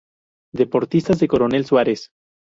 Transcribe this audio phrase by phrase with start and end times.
[0.53, 2.09] Deportistas de Coronel Suárez